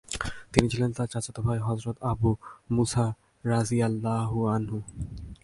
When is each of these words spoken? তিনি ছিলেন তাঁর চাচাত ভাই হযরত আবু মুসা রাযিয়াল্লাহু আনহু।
তিনি 0.53 0.67
ছিলেন 0.69 0.91
তাঁর 0.97 1.07
চাচাত 1.07 1.37
ভাই 1.39 1.59
হযরত 1.67 1.97
আবু 2.11 2.29
মুসা 2.71 3.05
রাযিয়াল্লাহু 3.45 4.37
আনহু। 4.47 4.77